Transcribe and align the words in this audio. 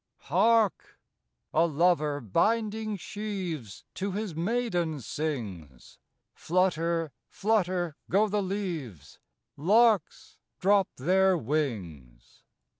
TTARK! 0.23 0.97
a 1.53 1.67
lover 1.67 2.19
binding 2.21 2.97
sheaves 2.97 3.83
To 3.93 4.13
his 4.13 4.33
maiden 4.35 4.99
sings, 4.99 5.99
Flutter, 6.33 7.11
flutter 7.29 7.95
go 8.09 8.27
the 8.27 8.41
leaves, 8.41 9.19
Larks 9.55 10.39
drop 10.59 10.87
their 10.95 11.37
wings. 11.37 12.41